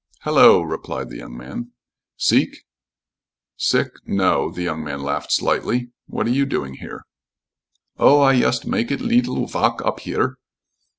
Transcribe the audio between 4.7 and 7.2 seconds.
man laughed slightly. "What are you doing here?"